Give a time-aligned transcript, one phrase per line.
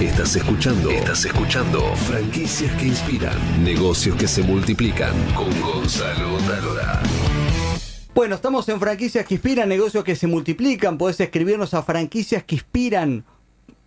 [0.00, 0.90] Estás escuchando.
[0.90, 1.80] Estás escuchando.
[1.96, 3.36] Franquicias que inspiran.
[3.64, 5.12] Negocios que se multiplican.
[5.34, 7.02] Con Gonzalo Talora.
[8.14, 10.98] Bueno, estamos en franquicias que inspiran, negocios que se multiplican.
[10.98, 13.24] Podés escribirnos a franquicias que inspiran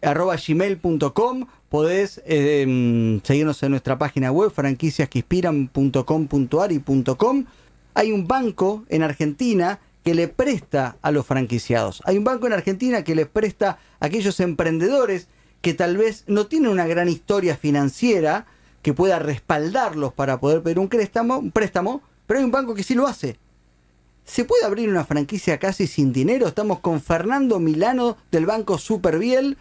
[0.01, 1.47] arroba gmail.com.
[1.69, 6.83] Podés eh, seguirnos en nuestra página web franquiciasqueinspiran.com.ar y.
[7.93, 12.01] Hay un banco en Argentina que le presta a los franquiciados.
[12.03, 15.29] Hay un banco en Argentina que le presta a aquellos emprendedores
[15.61, 18.45] que tal vez no tienen una gran historia financiera
[18.81, 22.83] que pueda respaldarlos para poder pedir un préstamo, un préstamo, pero hay un banco que
[22.83, 23.37] sí lo hace.
[24.25, 26.47] ¿Se puede abrir una franquicia casi sin dinero?
[26.47, 29.57] Estamos con Fernando Milano del Banco Superbiel.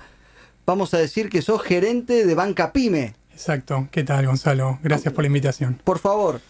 [0.66, 3.14] Vamos a decir que sos gerente de Banca Pyme.
[3.32, 3.88] Exacto.
[3.91, 4.78] ¿Qué tal, Gonzalo?
[4.82, 5.80] Gracias por la invitación.
[5.82, 6.41] Por favor,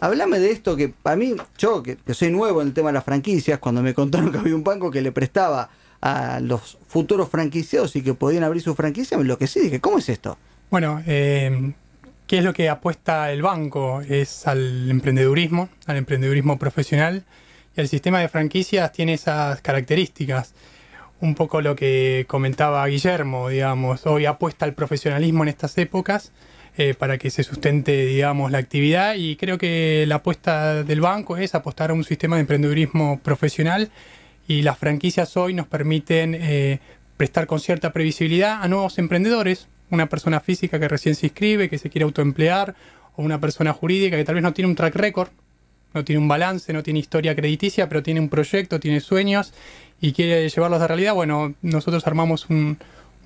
[0.00, 3.04] Háblame de esto que para mí, yo que, soy nuevo en el tema de las
[3.04, 5.68] franquicias, cuando me contaron que había un banco que le prestaba
[6.00, 9.60] a los futuros franquiciados y que podían abrir su franquicia, me enloquecí.
[9.60, 10.38] Dije, ¿cómo es esto?
[10.70, 11.72] Bueno, eh,
[12.26, 14.00] ¿qué es lo que apuesta el banco?
[14.02, 17.24] Es al emprendedurismo, al emprendedurismo profesional.
[17.76, 20.54] Y el sistema de franquicias tiene esas características.
[21.20, 26.32] Un poco lo que comentaba Guillermo, digamos, hoy apuesta al profesionalismo en estas épocas
[26.78, 29.16] eh, para que se sustente, digamos, la actividad.
[29.16, 33.90] Y creo que la apuesta del banco es apostar a un sistema de emprendedurismo profesional
[34.50, 36.80] y las franquicias hoy nos permiten eh,
[37.16, 41.78] prestar con cierta previsibilidad a nuevos emprendedores, una persona física que recién se inscribe, que
[41.78, 42.74] se quiere autoemplear,
[43.14, 45.28] o una persona jurídica que tal vez no tiene un track record,
[45.94, 49.54] no tiene un balance, no tiene historia crediticia, pero tiene un proyecto, tiene sueños
[50.00, 51.14] y quiere llevarlos a realidad.
[51.14, 52.76] Bueno, nosotros armamos un,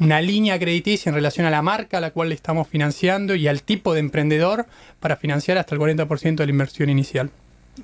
[0.01, 3.49] una línea crediticia en relación a la marca a la cual le estamos financiando y
[3.49, 4.67] al tipo de emprendedor
[5.01, 7.31] para financiar hasta el 40% de la inversión inicial.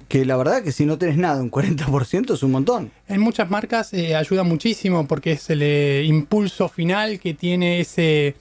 [0.08, 2.90] Que la verdad que si no tenés nada, un 40% es un montón.
[3.08, 8.36] En muchas marcas eh, ayuda muchísimo porque es el eh, impulso final que tiene ese,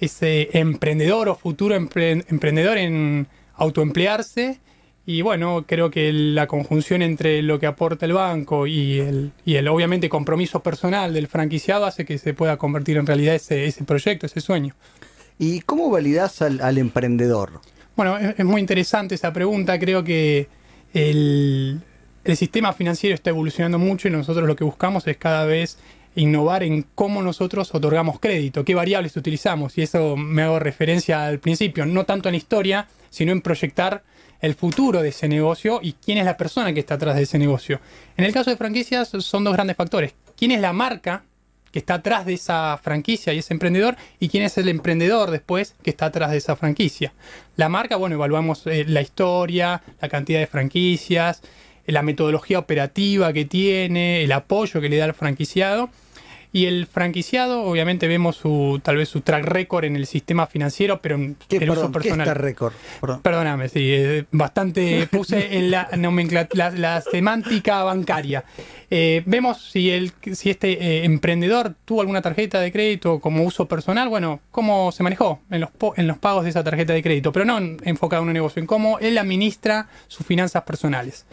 [0.00, 4.60] ese emprendedor o futuro emprendedor en autoemplearse
[5.04, 9.56] y bueno, creo que la conjunción entre lo que aporta el banco y el, y
[9.56, 13.82] el obviamente compromiso personal del franquiciado hace que se pueda convertir en realidad ese, ese
[13.82, 14.74] proyecto, ese sueño.
[15.38, 17.60] ¿Y cómo validas al, emprendedor?
[17.96, 19.76] Bueno, es, muy interesante esa pregunta.
[19.80, 20.46] Creo que
[20.92, 21.80] el,
[22.24, 25.78] el sistema financiero está evolucionando mucho y nosotros lo que buscamos es cada vez
[26.14, 29.76] innovar en cómo nosotros otorgamos crédito, qué variables utilizamos.
[29.78, 34.02] Y eso me hago referencia al principio, no tanto en la historia, sino en proyectar
[34.40, 37.38] el futuro de ese negocio y quién es la persona que está atrás de ese
[37.38, 37.80] negocio.
[38.16, 40.14] En el caso de franquicias son dos grandes factores.
[40.36, 41.24] ¿Quién es la marca
[41.72, 45.74] que está atrás de esa franquicia y ese emprendedor y quién es el emprendedor después
[45.82, 47.12] que está atrás de esa franquicia.
[47.56, 51.42] La marca, bueno, evaluamos eh, la historia, la cantidad de franquicias,
[51.86, 55.90] la metodología operativa que tiene, el apoyo que le da al franquiciado
[56.54, 61.00] y el franquiciado, obviamente vemos su tal vez su track record en el sistema financiero,
[61.00, 62.26] pero en el uso personal.
[62.26, 62.74] ¿qué récord?
[63.22, 68.44] Perdóname, sí, eh, bastante puse en la nomenclatura, la, semántica bancaria.
[68.90, 73.66] Eh, vemos si el si este eh, emprendedor tuvo alguna tarjeta de crédito como uso
[73.66, 77.32] personal, bueno, cómo se manejó en los en los pagos de esa tarjeta de crédito,
[77.32, 81.24] pero no enfocado en un negocio, en cómo él administra sus finanzas personales.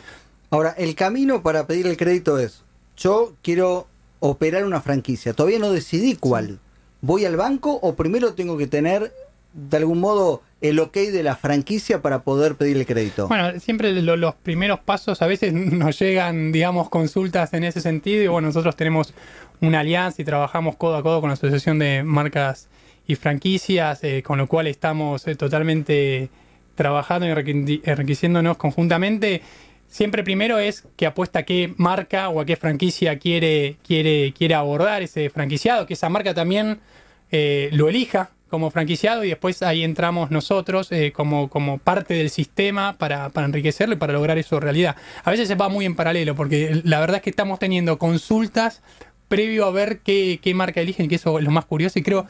[0.49, 2.63] Ahora, el camino para pedir el crédito es,
[2.95, 3.88] yo quiero
[4.19, 5.33] operar una franquicia.
[5.33, 6.59] Todavía no decidí cuál.
[7.01, 9.13] ¿Voy al banco o primero tengo que tener
[9.53, 13.27] de algún modo el ok de la franquicia para poder pedir el crédito?
[13.27, 18.27] Bueno, siempre los primeros pasos a veces nos llegan, digamos, consultas en ese sentido y
[18.27, 19.13] bueno, nosotros tenemos
[19.61, 22.67] una alianza y trabajamos codo a codo con la Asociación de Marcas
[23.07, 26.29] y Franquicias, eh, con lo cual estamos eh, totalmente
[26.75, 29.41] trabajando y enriqueciéndonos conjuntamente
[29.89, 34.55] siempre primero es que apuesta a qué marca o a qué franquicia quiere, quiere, quiere
[34.55, 36.79] abordar ese franquiciado, que esa marca también
[37.31, 42.29] eh, lo elija como franquiciado y después ahí entramos nosotros eh, como, como parte del
[42.29, 44.95] sistema para, enriquecerlo y para lograr eso realidad.
[45.23, 48.81] A veces se va muy en paralelo porque la verdad es que estamos teniendo consultas
[49.27, 52.25] previo a ver qué, qué marca eligen, que eso es lo más curioso y creo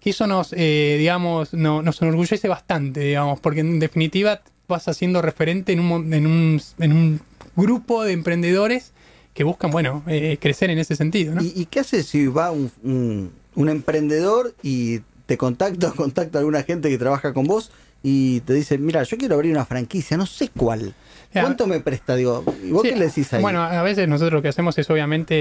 [0.00, 5.72] que eso nos, eh, digamos, nos enorgullece bastante, digamos, porque en definitiva vas haciendo referente
[5.72, 7.20] en un, en un, en un
[7.56, 8.92] grupo de emprendedores
[9.34, 11.34] que buscan, bueno, eh, crecer en ese sentido.
[11.34, 11.42] ¿no?
[11.42, 16.88] ¿Y, qué haces si va un, un, emprendedor y te contacta, contacta a alguna gente
[16.88, 17.70] que trabaja con vos
[18.02, 20.94] y te dice, mira, yo quiero abrir una franquicia, no sé cuál.
[21.32, 22.14] ¿Cuánto me presta?
[22.14, 23.42] Digo, ¿y vos qué le decís ahí?
[23.42, 25.34] Bueno, a veces nosotros lo que hacemos es obviamente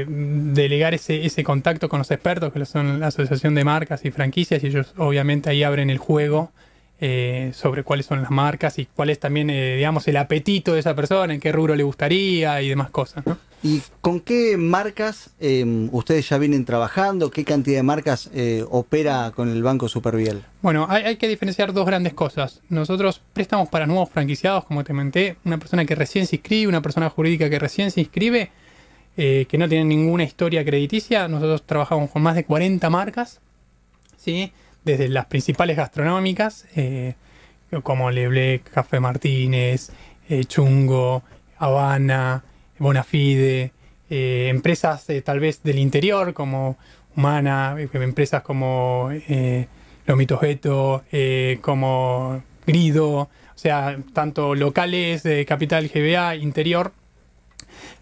[0.00, 4.10] eh, delegar ese, ese contacto con los expertos, que son la Asociación de Marcas y
[4.10, 6.50] Franquicias, y ellos obviamente ahí abren el juego
[7.00, 10.80] eh, sobre cuáles son las marcas y cuál es también, eh, digamos, el apetito de
[10.80, 13.24] esa persona, en qué rubro le gustaría y demás cosas.
[13.62, 17.30] ¿Y con qué marcas eh, ustedes ya vienen trabajando?
[17.30, 20.42] ¿Qué cantidad de marcas eh, opera con el Banco Superviel?
[20.62, 22.60] Bueno, hay, hay que diferenciar dos grandes cosas.
[22.68, 26.82] Nosotros prestamos para nuevos franquiciados, como te comenté, una persona que recién se inscribe, una
[26.82, 28.50] persona jurídica que recién se inscribe,
[29.16, 31.28] que no tiene ninguna historia crediticia.
[31.28, 33.40] Nosotros trabajamos con más de 40 marcas,
[34.16, 34.52] ¿sí?
[34.84, 37.14] Desde las principales gastronómicas, eh,
[37.82, 39.90] como Leblec, Café Martínez,
[40.28, 41.22] eh, Chungo,
[41.58, 42.44] Habana,
[42.78, 43.72] Bonafide,
[44.10, 46.76] eh, empresas eh, tal vez del interior como
[47.16, 49.10] Humana, empresas como
[50.06, 56.92] Lomito Geto, eh, como Grido, o sea, tanto locales de Capital GBA, interior.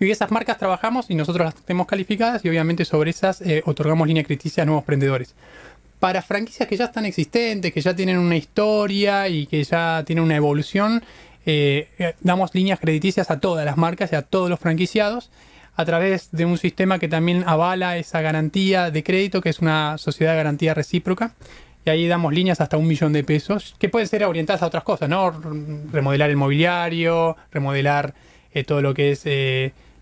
[0.00, 4.25] Y esas marcas trabajamos y nosotros las tenemos calificadas y obviamente sobre esas otorgamos línea
[4.25, 5.34] crediticia a nuevos emprendedores.
[6.02, 10.25] Para franquicias que ya están existentes, que ya tienen una historia y que ya tienen
[10.25, 11.04] una evolución,
[11.46, 15.31] eh, eh, damos líneas crediticias a todas las marcas y a todos los franquiciados
[15.76, 19.96] a través de un sistema que también avala esa garantía de crédito, que es una
[19.96, 21.37] sociedad de garantía recíproca.
[21.84, 24.82] Y ahí damos líneas hasta un millón de pesos, que pueden ser orientadas a otras
[24.82, 25.31] cosas, ¿no?
[25.93, 28.12] Remodelar el mobiliario, remodelar
[28.52, 29.25] eh, todo lo que es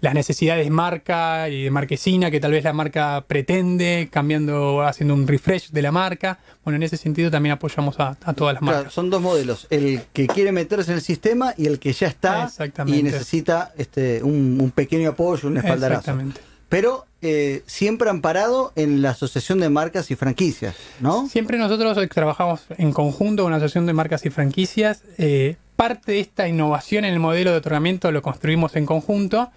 [0.01, 5.15] las necesidades de marca y de marquesina que tal vez la marca pretende, cambiando, haciendo
[5.15, 6.39] un refresh de la marca.
[6.65, 8.93] Bueno, en ese sentido también apoyamos a, a todas las Claro, marcas.
[8.95, 12.51] son dos modelos, el que quiere meterse en el sistema y el que ya está
[12.87, 16.01] y necesita este, un, un pequeño apoyo, un espaldarazo.
[16.01, 16.41] Exactamente.
[16.71, 21.29] Pero eh, siempre amparado en la Asociación de Marcas y Franquicias, ¿no?
[21.29, 25.03] Siempre nosotros trabajamos en conjunto con la Asociación de Marcas y Franquicias.
[25.19, 29.51] Eh, parte de esta innovación en el modelo de otorgamiento lo construimos en conjunto.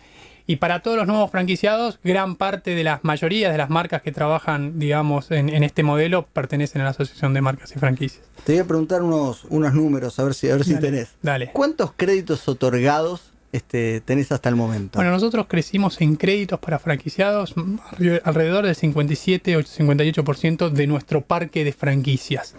[0.45, 4.11] Y para todos los nuevos franquiciados, gran parte de las mayorías de las marcas que
[4.11, 8.23] trabajan, digamos, en, en este modelo pertenecen a la Asociación de Marcas y Franquicias.
[8.43, 11.09] Te voy a preguntar unos, unos números, a ver si, a ver si Dale, tenés.
[11.21, 11.49] Dale.
[11.53, 14.99] ¿Cuántos créditos otorgados este, tenés hasta el momento?
[14.99, 17.77] Bueno, nosotros crecimos en créditos para franquiciados mm,
[18.25, 22.53] alrededor del 57 o 58% de nuestro parque de franquicias.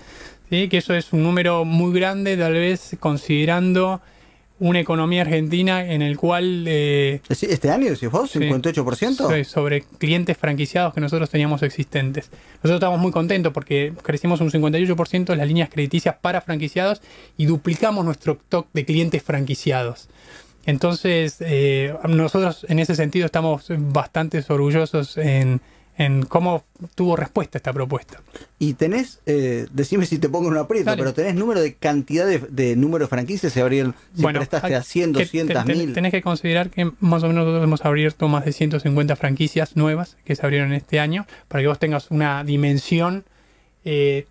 [0.48, 0.70] ¿sí?
[0.70, 4.00] Que eso es un número muy grande, tal vez considerando
[4.60, 8.30] una economía argentina en el cual eh, ¿Este año decís vos?
[8.30, 8.38] Sí.
[8.38, 9.14] ¿58%?
[9.16, 12.30] so- sobre clientes franquiciados que nosotros teníamos existentes.
[12.56, 17.02] Nosotros estamos muy contentos porque crecimos un 58% en las líneas crediticias para franquiciados
[17.36, 20.08] y duplicamos nuestro stock de clientes franquiciados.
[20.66, 25.60] Entonces, eh, nosotros en ese sentido estamos bastante orgullosos en,
[25.96, 26.64] en cómo
[26.94, 28.20] tuvo respuesta esta propuesta.
[28.58, 30.98] Y tenés, eh, decime si te pongo en un aprieto, Dale.
[31.02, 34.82] pero tenés número de cantidad de, de número de franquicias, se abrieron, si prestaste a
[34.82, 35.92] 100, que 200 ten- ten- mil.
[35.94, 40.16] Tenés que considerar que más o menos nosotros hemos abierto más de 150 franquicias nuevas
[40.24, 43.24] que se abrieron este año, para que vos tengas una dimensión.
[43.84, 44.26] eh,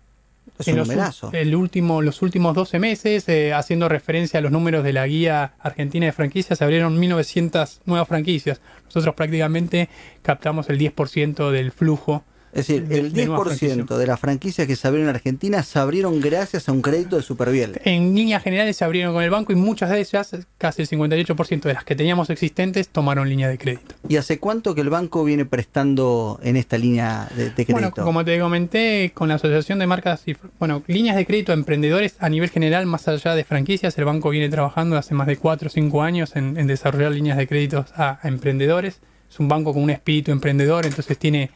[0.58, 1.30] Es en un los, numerazo.
[1.32, 5.54] el último, los últimos 12 meses, eh, haciendo referencia a los números de la guía
[5.58, 8.60] argentina de franquicias, se abrieron 1900 nuevas franquicias.
[8.86, 9.88] Nosotros prácticamente
[10.22, 12.24] captamos el 10% del flujo.
[12.54, 13.96] Es decir, de- el de nueva 10% franquicia.
[13.98, 17.22] de las franquicias que se abrieron en Argentina se abrieron gracias a un crédito de
[17.22, 17.80] Superviel.
[17.84, 21.68] En líneas generales se abrieron con el banco y muchas de ellas, casi el 58%
[21.68, 23.94] de las que teníamos existentes, tomaron línea de crédito.
[24.08, 28.04] ¿Y hace cuánto que el banco viene prestando en esta línea de, de Bueno, crédito?
[28.04, 32.14] como te comenté, con la Asociación de Marcas y bueno, líneas de crédito a emprendedores
[32.20, 35.66] a nivel general, más allá de franquicias, el banco viene trabajando hace más de 4
[35.66, 39.00] o 5 años en, en desarrollar líneas de créditos a, a emprendedores.
[39.30, 41.50] Es un banco con un espíritu emprendedor, entonces tiene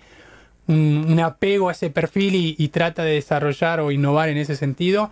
[0.69, 4.57] un, un apego a ese perfil y, y trata de desarrollar o innovar en ese
[4.57, 5.11] sentido.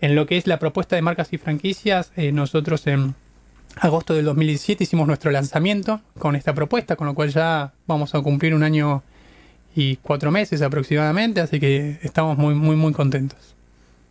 [0.00, 3.14] En lo que es la propuesta de marcas y franquicias, eh, nosotros en
[3.76, 8.20] agosto del 2017 hicimos nuestro lanzamiento con esta propuesta, con lo cual ya vamos a
[8.20, 9.02] cumplir un año
[9.74, 13.38] y cuatro meses aproximadamente, así que estamos muy, muy, muy contentos.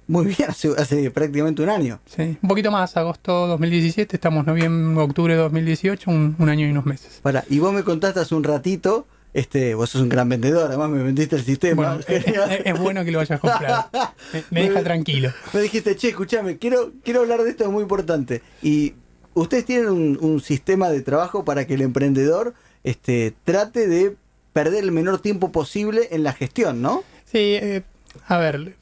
[0.07, 2.00] Muy bien, hace, hace prácticamente un año.
[2.05, 6.71] Sí, un poquito más, agosto 2017, estamos noviembre, octubre de 2018, un, un año y
[6.71, 7.19] unos meses.
[7.21, 10.89] Para, y vos me contaste hace un ratito, este, vos sos un gran vendedor, además
[10.89, 11.95] me vendiste el sistema.
[11.95, 13.89] Bueno, es, es- es bueno que lo hayas comprado.
[14.33, 15.31] Me, me deja tranquilo.
[15.53, 18.41] Me dijiste, che, escúchame, quiero, quiero hablar de esto, es muy importante.
[18.61, 18.93] Y
[19.33, 24.15] ustedes tienen un, un sistema de trabajo para que el emprendedor este, trate de
[24.53, 27.03] perder el menor tiempo posible en la gestión, ¿no?
[27.25, 27.83] Sí, eh,
[28.27, 28.75] a ver,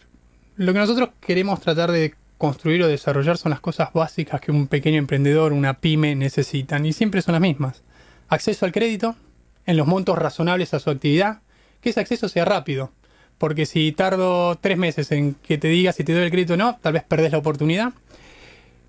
[0.57, 4.67] lo que nosotros queremos tratar de construir o desarrollar son las cosas básicas que un
[4.67, 7.83] pequeño emprendedor, una pyme necesitan y siempre son las mismas.
[8.29, 9.15] Acceso al crédito
[9.69, 11.41] en los montos razonables a su actividad,
[11.81, 12.91] que ese acceso sea rápido,
[13.37, 16.57] porque si tardo tres meses en que te diga si te doy el crédito o
[16.57, 17.93] no, tal vez perdés la oportunidad.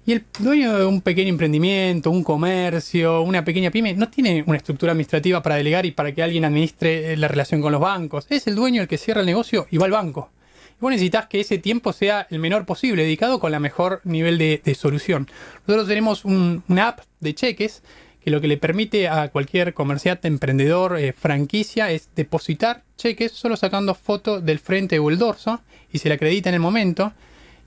[0.07, 4.57] Y el dueño de un pequeño emprendimiento, un comercio, una pequeña pyme, no tiene una
[4.57, 8.27] estructura administrativa para delegar y para que alguien administre eh, la relación con los bancos.
[8.31, 10.31] Es el dueño el que cierra el negocio y va al banco.
[10.79, 14.39] Y vos necesitas que ese tiempo sea el menor posible, dedicado con la mejor nivel
[14.39, 15.29] de, solución.
[15.67, 17.83] Nosotros tenemos un- una app de cheques
[18.23, 23.57] que lo que le permite a cualquier comerciante, emprendedor, eh, franquicia, es depositar cheques solo
[23.57, 25.61] sacando foto del frente o el dorso
[25.93, 27.13] y se le acredita en el momento.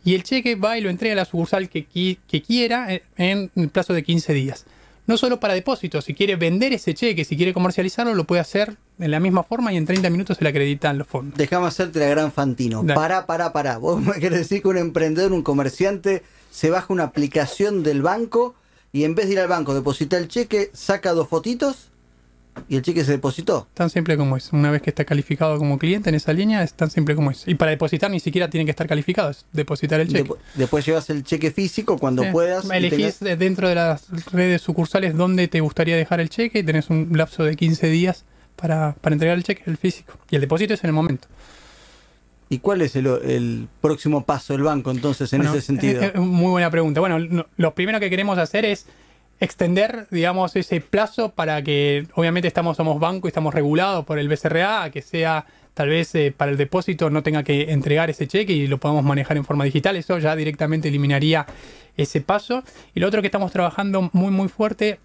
[0.05, 3.51] Y el cheque va y lo entrega a la sucursal que, que quiera eh, en
[3.55, 4.65] el plazo de 15 días.
[5.05, 8.77] No solo para depósitos, si quiere vender ese cheque, si quiere comercializarlo, lo puede hacer
[8.97, 11.37] de la misma forma y en 30 minutos se le acreditan los fondos.
[11.37, 12.85] Déjame hacerte la gran Fantino.
[12.85, 13.77] Pará, pará, pará.
[13.77, 18.55] Vos me querés decir que un emprendedor, un comerciante, se baja una aplicación del banco
[18.93, 21.89] y en vez de ir al banco, depositar el cheque, saca dos fotitos
[22.69, 23.67] y el cheque se depositó.
[23.73, 24.53] Tan simple como es.
[24.53, 27.47] Una vez que está calificado como cliente en esa línea, es tan simple como es.
[27.47, 30.31] Y para depositar ni siquiera tiene que estar calificado, es depositar el cheque.
[30.53, 32.69] después llevas el cheque físico cuando puedas.
[32.69, 37.09] Elegís dentro de las redes sucursales dónde te gustaría dejar el cheque y tenés un
[37.13, 40.13] lapso de 15 días para, para entregar el cheque, el físico.
[40.29, 41.27] Y el depósito es en el momento.
[42.49, 46.01] ¿Y cuál es el, próximo paso del banco entonces en ese sentido?
[46.15, 46.99] muy buena pregunta.
[46.99, 48.85] Bueno, lo primero que queremos hacer es
[49.39, 54.29] extender, digamos, ese plazo para que, obviamente estamos, somos banco y estamos regulados por el
[54.29, 58.53] BCRA, que sea tal vez eh, para el depósito no tenga que entregar ese cheque
[58.53, 59.95] y lo podamos manejar en forma digital.
[59.95, 61.45] Eso ya directamente eliminaría
[61.97, 62.63] ese paso.
[62.93, 64.99] Y lo otro que estamos trabajando muy, muy fuerte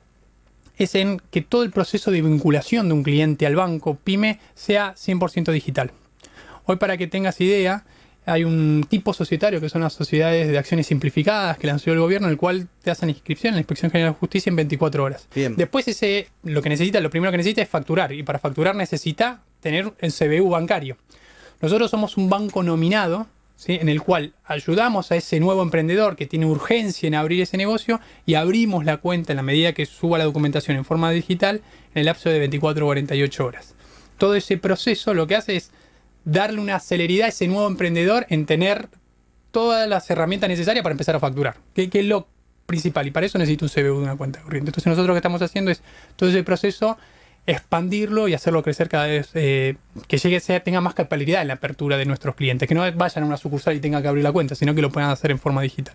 [0.77, 4.95] es en que todo el proceso de vinculación de un cliente al banco PyME sea
[4.95, 5.91] 100% digital.
[6.71, 7.83] Hoy para que tengas idea,
[8.27, 12.29] hay un tipo societario que son las sociedades de acciones simplificadas que lanzó el gobierno,
[12.29, 15.27] el cual te hacen inscripción en la Inspección General de Justicia en 24 horas.
[15.35, 19.41] Después ese, lo que necesita, lo primero que necesita es facturar, y para facturar necesita
[19.61, 20.99] tener el CBU bancario.
[21.63, 23.79] Nosotros somos un banco nominado, ¿sí?
[23.81, 27.99] en el cual ayudamos a ese nuevo emprendedor que tiene urgencia en abrir ese negocio
[28.27, 31.63] y abrimos la cuenta en la medida que suba la documentación en forma digital
[31.95, 33.75] en el lapso de 24 o 48 horas.
[34.19, 35.71] Todo ese proceso lo que hace es
[36.31, 38.89] darle una celeridad a ese nuevo emprendedor en tener
[39.51, 42.29] todas las herramientas necesarias para empezar a facturar, que, es lo
[42.67, 43.07] principal.
[43.07, 44.69] Y para eso necesito un CBU de una cuenta corriente.
[44.71, 45.83] Entonces nosotros lo que estamos haciendo es
[46.17, 46.99] todo ese proceso
[47.47, 51.55] expandirlo y hacerlo crecer cada vez, eh, que llegue, sea, tenga más capacidad en la
[51.55, 54.33] apertura de nuestros clientes, que no vayan a una sucursal y tengan que abrir la
[54.33, 55.95] cuenta, sino que lo puedan hacer en forma digital.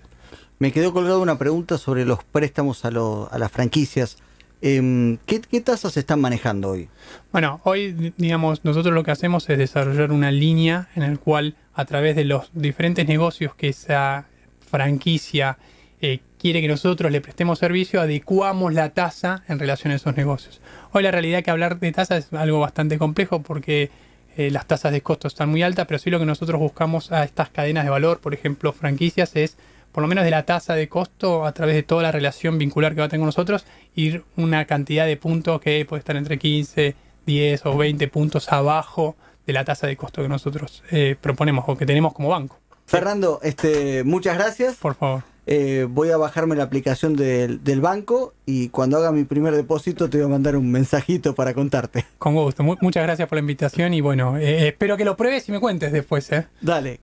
[0.58, 4.18] Me quedó colgado una pregunta sobre los préstamos a, a las franquicias.
[4.66, 6.88] Em, ¿qué, tasas se están manejando hoy?
[7.34, 11.84] Bueno, hoy, digamos, nosotros lo que hacemos es desarrollar una línea en la cual, a
[11.84, 14.26] través de los diferentes negocios que esa
[14.66, 15.58] franquicia
[16.00, 20.62] eh, quiere que nosotros le prestemos servicio, adecuamos la tasa en relación a esos negocios.
[20.94, 23.92] Hoy la realidad es que hablar de tasas es algo bastante complejo porque
[24.38, 27.26] eh, las tasas de costo están muy altas, pero sí lo que nosotros buscamos a
[27.26, 29.58] estas cadenas de valor, por ejemplo, franquicias, es
[29.94, 32.94] por lo menos de la tasa de costo a través de toda la relación vincular
[32.94, 36.38] que va a tener con nosotros, ir una cantidad de puntos que puede estar entre
[36.38, 36.96] 15,
[37.26, 41.78] 10 o 20 puntos abajo de la tasa de costo que nosotros eh, proponemos o
[41.78, 42.58] que tenemos como banco.
[42.86, 44.76] Fernando, este, muchas gracias.
[44.76, 45.24] Por favor.
[45.46, 50.18] Eh, voy a bajarme la aplicación del, banco y cuando haga mi primer depósito te
[50.18, 52.06] voy a mandar un mensajito para contarte.
[52.18, 52.64] Con gusto.
[52.64, 55.92] muchas gracias por la invitación y bueno, eh, espero que lo pruebes y me cuentes
[55.92, 56.30] después.
[56.62, 56.92] Dale.